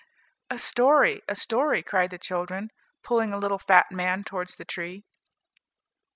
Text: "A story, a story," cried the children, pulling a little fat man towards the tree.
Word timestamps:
"A 0.49 0.57
story, 0.57 1.21
a 1.27 1.35
story," 1.35 1.83
cried 1.83 2.09
the 2.09 2.17
children, 2.17 2.71
pulling 3.03 3.31
a 3.33 3.37
little 3.37 3.59
fat 3.59 3.91
man 3.91 4.23
towards 4.23 4.55
the 4.55 4.65
tree. 4.65 5.05